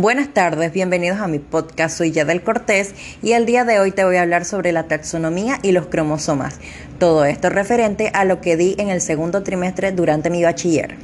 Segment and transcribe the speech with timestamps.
[0.00, 1.98] Buenas tardes, bienvenidos a mi podcast.
[1.98, 5.58] Soy Yadel Cortés y el día de hoy te voy a hablar sobre la taxonomía
[5.62, 6.58] y los cromosomas.
[6.98, 10.96] Todo esto referente a lo que di en el segundo trimestre durante mi bachiller.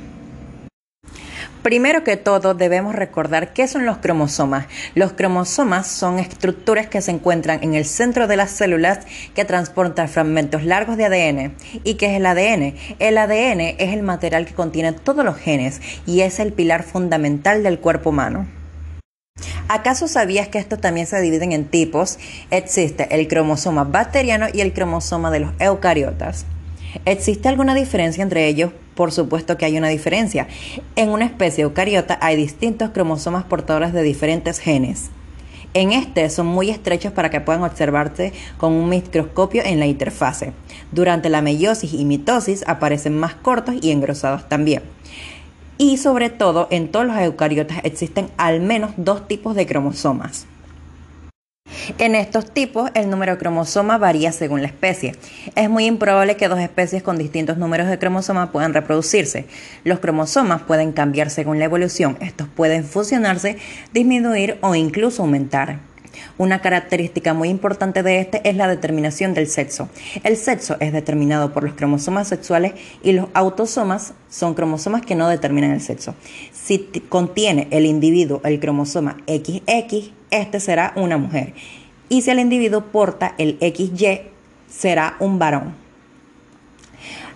[1.60, 4.66] Primero que todo, debemos recordar qué son los cromosomas.
[4.94, 9.00] Los cromosomas son estructuras que se encuentran en el centro de las células
[9.34, 11.54] que transportan fragmentos largos de ADN.
[11.84, 12.74] ¿Y qué es el ADN?
[12.98, 17.62] El ADN es el material que contiene todos los genes y es el pilar fundamental
[17.62, 18.46] del cuerpo humano.
[19.68, 22.18] ¿Acaso sabías que estos también se dividen en tipos?
[22.52, 26.46] Existe el cromosoma bacteriano y el cromosoma de los eucariotas.
[27.04, 28.70] ¿Existe alguna diferencia entre ellos?
[28.94, 30.46] Por supuesto que hay una diferencia.
[30.94, 35.10] En una especie eucariota hay distintos cromosomas portadores de diferentes genes.
[35.74, 40.52] En este son muy estrechos para que puedan observarse con un microscopio en la interfase.
[40.92, 44.82] Durante la meiosis y mitosis aparecen más cortos y engrosados también.
[45.78, 50.46] Y sobre todo, en todos los eucariotas existen al menos dos tipos de cromosomas.
[51.98, 55.14] En estos tipos, el número de cromosomas varía según la especie.
[55.54, 59.46] Es muy improbable que dos especies con distintos números de cromosomas puedan reproducirse.
[59.84, 62.16] Los cromosomas pueden cambiar según la evolución.
[62.20, 63.58] Estos pueden fusionarse,
[63.92, 65.78] disminuir o incluso aumentar.
[66.38, 69.88] Una característica muy importante de este es la determinación del sexo.
[70.22, 75.28] El sexo es determinado por los cromosomas sexuales y los autosomas son cromosomas que no
[75.28, 76.14] determinan el sexo.
[76.52, 81.54] Si contiene el individuo el cromosoma XX, este será una mujer.
[82.08, 84.20] Y si el individuo porta el XY,
[84.68, 85.74] será un varón.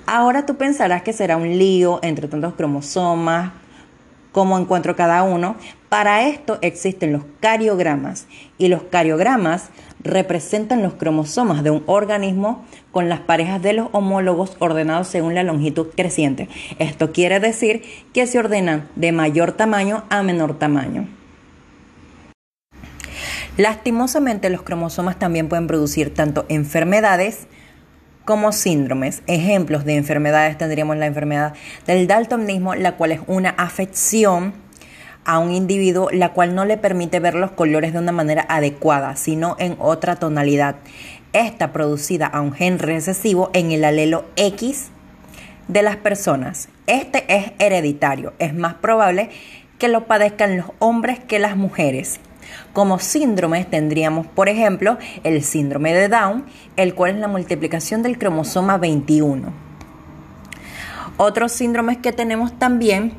[0.07, 3.53] Ahora tú pensarás que será un lío entre tantos cromosomas,
[4.33, 5.57] cómo encuentro cada uno.
[5.91, 9.71] Para esto existen los cariogramas y los cariogramas
[10.05, 15.43] representan los cromosomas de un organismo con las parejas de los homólogos ordenados según la
[15.43, 16.49] longitud creciente.
[16.79, 17.83] Esto quiere decir
[18.15, 21.09] que se ordenan de mayor tamaño a menor tamaño.
[23.57, 27.49] Lastimosamente los cromosomas también pueden producir tanto enfermedades
[28.25, 29.25] como síndromes.
[29.27, 31.55] Ejemplos de enfermedades tendríamos la enfermedad
[31.89, 34.70] del daltonismo, la cual es una afección
[35.31, 39.15] a un individuo la cual no le permite ver los colores de una manera adecuada,
[39.15, 40.75] sino en otra tonalidad.
[41.33, 44.89] Esta producida a un gen recesivo en el alelo X
[45.69, 46.69] de las personas.
[46.89, 48.33] Este es hereditario.
[48.41, 49.31] Es más probable
[49.79, 52.19] que lo padezcan los hombres que las mujeres.
[52.73, 58.19] Como síndromes tendríamos, por ejemplo, el síndrome de Down, el cual es la multiplicación del
[58.19, 59.53] cromosoma 21.
[61.19, 63.13] Otros síndromes que tenemos también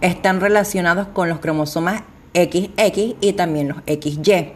[0.00, 2.02] están relacionados con los cromosomas
[2.34, 4.52] XX y también los XY,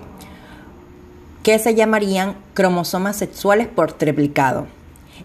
[1.42, 4.66] que se llamarían cromosomas sexuales por triplicado.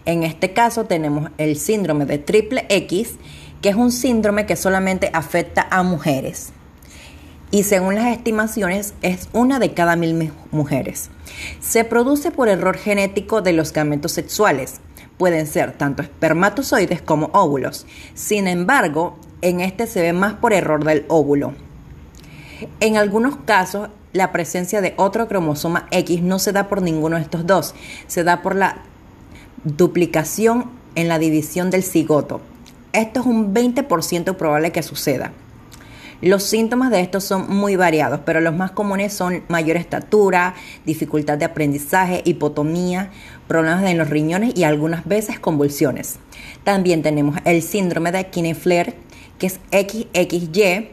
[0.06, 3.16] En este caso tenemos el síndrome de triple X,
[3.62, 6.54] que es un síndrome que solamente afecta a mujeres
[7.54, 11.12] y según las estimaciones es una de cada mil mujeres.
[11.60, 14.82] Se produce por error genético de los gametos sexuales.
[15.20, 17.86] Pueden ser tanto espermatozoides como óvulos.
[18.16, 21.54] Sin embargo, en este se ve más por error del óvulo.
[22.80, 27.24] En algunos casos, la presencia de otro cromosoma X no se da por ninguno de
[27.24, 27.76] estos dos,
[28.08, 28.78] se da por la
[29.66, 32.40] duplicación en la división del cigoto.
[32.94, 35.32] Esto es un 20% probable que suceda.
[36.22, 40.56] Los síntomas de estos son muy variados, pero los más comunes son mayor estatura,
[40.86, 43.12] dificultad de aprendizaje, hipotomía,
[43.50, 46.20] problemas en los riñones y algunas veces convulsiones.
[46.64, 48.96] También tenemos el síndrome de Kinefler,
[49.38, 50.90] que es XXY,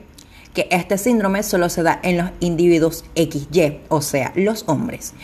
[0.55, 5.15] que este síndrome solo se da en los individuos XY, o sea, los hombres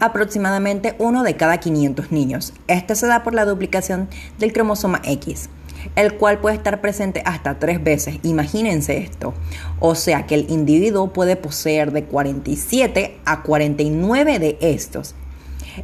[0.00, 2.52] aproximadamente uno de cada 500 niños.
[2.66, 4.08] Este se da por la duplicación
[4.40, 5.48] del cromosoma X
[5.96, 8.18] el cual puede estar presente hasta tres veces.
[8.22, 9.34] Imagínense esto.
[9.80, 15.14] O sea que el individuo puede poseer de 47 a 49 de estos.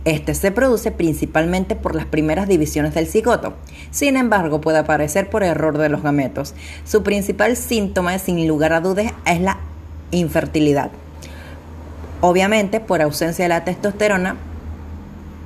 [0.04, 3.54] Este se produce principalmente por las primeras divisiones del cigoto.
[3.90, 6.54] Sin embargo, puede aparecer por error de los gametos.
[6.84, 9.58] Su principal síntoma, sin lugar a dudas, es la
[10.10, 10.90] infertilidad.
[12.20, 14.36] Obviamente, por ausencia de la testosterona,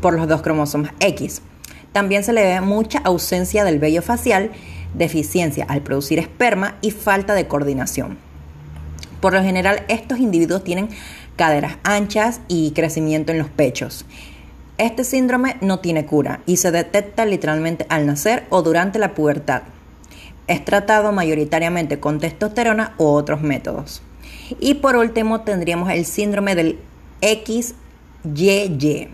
[0.01, 1.43] por los dos cromosomas X.
[1.93, 4.51] También se le ve mucha ausencia del vello facial,
[4.95, 8.19] deficiencia al producir esperma y falta de coordinación.
[9.21, 10.89] Por lo general, estos individuos tienen
[11.37, 14.05] caderas anchas y crecimiento en los pechos.
[14.83, 19.63] Este síndrome no tiene cura y se detecta literalmente al nacer o durante la pubertad.
[20.49, 24.03] Es tratado mayoritariamente con testosterona u otros métodos.
[24.59, 26.81] Y por último tendríamos el síndrome del
[27.23, 29.09] XYY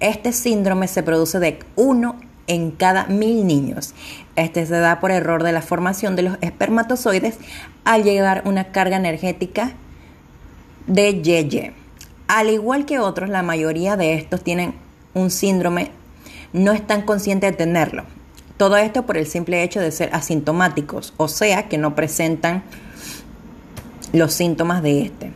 [0.00, 2.16] este síndrome se produce de uno
[2.46, 3.94] en cada mil niños.
[4.36, 7.38] Este se da por error de la formación de los espermatozoides
[7.84, 9.72] al llevar una carga energética
[10.86, 11.72] de YY.
[12.28, 14.74] Al igual que otros, la mayoría de estos tienen
[15.18, 15.90] un síndrome,
[16.52, 18.04] no están conscientes de tenerlo.
[18.56, 22.64] Todo esto por el simple hecho de ser asintomáticos, o sea que no presentan
[24.12, 25.30] los síntomas de este.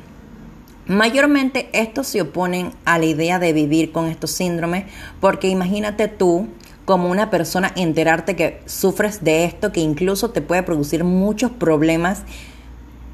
[0.86, 4.84] Mayormente estos se oponen a la idea de vivir con estos síndromes
[5.20, 6.48] porque imagínate tú
[6.84, 12.22] como una persona enterarte que sufres de esto que incluso te puede producir muchos problemas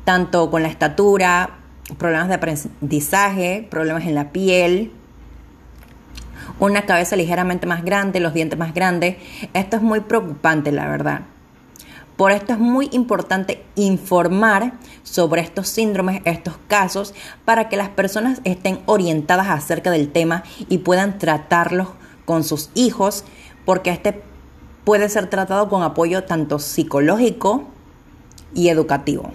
[0.05, 1.59] tanto con la estatura,
[1.99, 4.91] problemas de aprendizaje, problemas en la piel,
[6.60, 9.16] una cabeza ligeramente más grande, los dientes más grandes.
[9.55, 11.22] Esto es muy preocupante, la verdad.
[12.16, 14.72] Por esto es muy importante informar
[15.05, 17.14] sobre estos síndromes, estos casos,
[17.44, 21.88] para que las personas estén orientadas acerca del tema y puedan tratarlos
[22.25, 23.25] con sus hijos,
[23.64, 24.20] porque este
[24.82, 27.69] puede ser tratado con apoyo tanto psicológico
[28.52, 29.31] y educativo.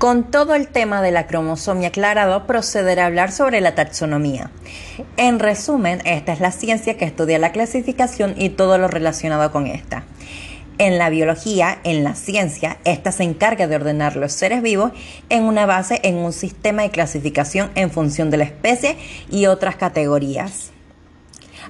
[0.00, 4.50] Con todo el tema de la cromosomía aclarado, procederé a hablar sobre la taxonomía.
[5.18, 9.66] En resumen, esta es la ciencia que estudia la clasificación y todo lo relacionado con
[9.66, 10.04] esta.
[10.78, 14.92] En la biología, en la ciencia, esta se encarga de ordenar los seres vivos
[15.28, 18.96] en una base en un sistema de clasificación en función de la especie
[19.30, 20.70] y otras categorías.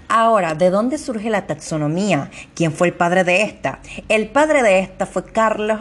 [0.08, 2.30] Ahora, ¿de dónde surge la taxonomía?
[2.54, 3.80] ¿Quién fue el padre de esta?
[4.08, 5.80] El padre de esta fue Carlos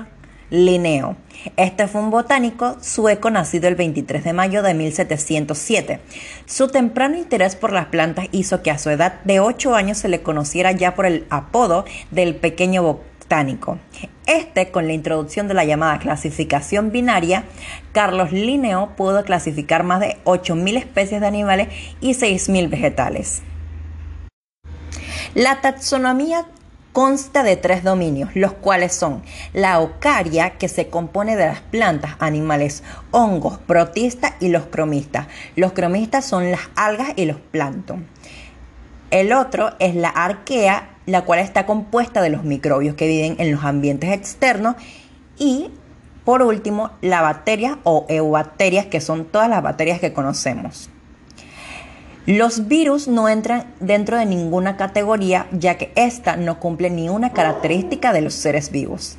[0.49, 1.15] Linneo.
[1.57, 5.99] Este fue un botánico sueco nacido el 23 de mayo de 1707.
[6.45, 10.09] Su temprano interés por las plantas hizo que a su edad de 8 años se
[10.09, 13.77] le conociera ya por el apodo del pequeño botánico.
[14.25, 17.45] Este, con la introducción de la llamada clasificación binaria,
[17.93, 21.69] Carlos Linneo pudo clasificar más de 8.000 especies de animales
[22.01, 23.41] y 6.000 vegetales.
[25.35, 26.45] La taxonomía
[26.93, 29.21] consta de tres dominios, los cuales son
[29.53, 35.27] la ocaria, que se compone de las plantas, animales, hongos, protistas y los cromistas.
[35.55, 38.07] Los cromistas son las algas y los plancton.
[39.11, 43.51] El otro es la arquea, la cual está compuesta de los microbios que viven en
[43.51, 44.75] los ambientes externos.
[45.37, 45.71] Y
[46.25, 50.89] por último, la bacteria o eubacterias, que son todas las bacterias que conocemos.
[52.29, 57.33] Los virus no entran dentro de ninguna categoría ya que ésta no cumple ni una
[57.33, 59.17] característica de los seres vivos.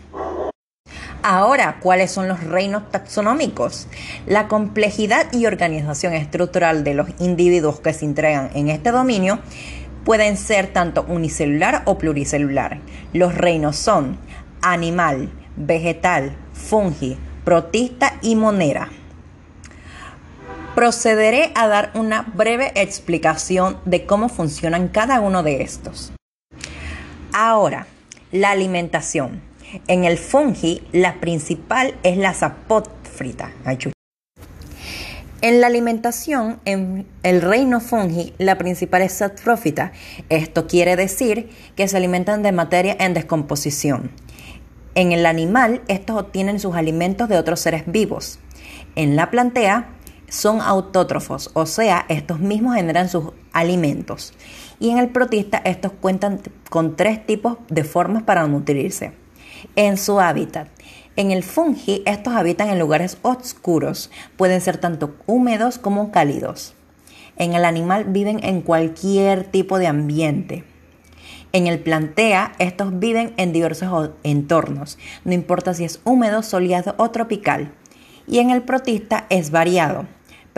[1.24, 3.88] Ahora, ¿cuáles son los reinos taxonómicos?
[4.28, 9.40] La complejidad y organización estructural de los individuos que se entregan en este dominio
[10.04, 12.78] pueden ser tanto unicelular o pluricelular.
[13.12, 14.18] Los reinos son
[14.62, 18.88] animal, vegetal, fungi, protista y monera.
[20.74, 26.12] Procederé a dar una breve explicación de cómo funcionan cada uno de estos.
[27.32, 27.86] Ahora,
[28.30, 29.42] la alimentación.
[29.88, 33.52] En el fungi, la principal es la sapófrita.
[35.42, 39.92] En la alimentación, en el reino fungi, la principal es saprófita.
[40.28, 44.12] Esto quiere decir que se alimentan de materia en descomposición.
[44.94, 48.38] En el animal, estos obtienen sus alimentos de otros seres vivos.
[48.96, 49.88] En la plantea,
[50.30, 54.32] son autótrofos, o sea, estos mismos generan sus alimentos.
[54.78, 56.40] Y en el protista estos cuentan
[56.70, 59.12] con tres tipos de formas para nutrirse.
[59.76, 60.68] En su hábitat,
[61.16, 66.74] en el fungi estos habitan en lugares oscuros, pueden ser tanto húmedos como cálidos.
[67.36, 70.64] En el animal viven en cualquier tipo de ambiente.
[71.52, 77.10] En el plantea, estos viven en diversos entornos, no importa si es húmedo, soleado o
[77.10, 77.72] tropical.
[78.28, 80.06] Y en el protista es variado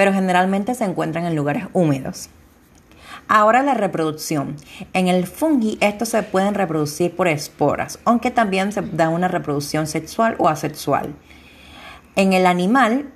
[0.02, 2.28] pero generalmente se encuentran en lugares húmedos.
[3.28, 4.56] Ahora la reproducción.
[4.94, 9.86] En el fungi estos se pueden reproducir por esporas, aunque también se da una reproducción
[9.86, 11.14] sexual o asexual.
[12.16, 13.12] En el animal,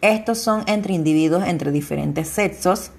[0.00, 2.90] estos son entre individuos entre diferentes sexos.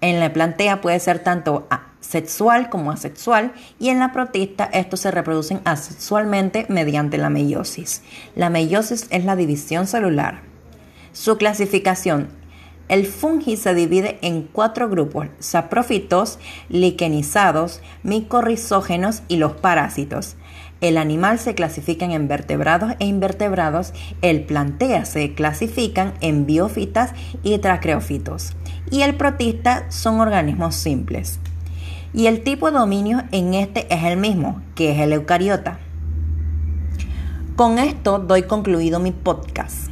[0.00, 1.68] En la plantea puede ser tanto
[2.00, 8.00] sexual como asexual y en la protista estos se reproducen asexualmente mediante la meiosis.
[8.34, 10.48] La meiosis es la división celular.
[11.12, 12.28] Su clasificación.
[12.88, 16.38] El fungi se divide en cuatro grupos, saprófitos,
[16.68, 20.36] liquenizados, micorrizógenos y los parásitos.
[20.80, 27.12] El animal se clasifica en vertebrados e invertebrados, el plantea se clasifican en biófitas
[27.42, 28.52] y tracreófitos,
[28.90, 31.40] y el protista son organismos simples.
[32.14, 35.80] Y el tipo de dominio en este es el mismo, que es el eucariota.
[37.56, 39.89] Con esto doy concluido mi podcast.